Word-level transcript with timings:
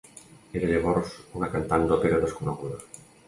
Era 0.59 0.69
llavors 0.69 1.11
una 1.41 1.51
cantant 1.57 1.87
d'òpera 1.91 2.21
desconeguda. 2.27 2.81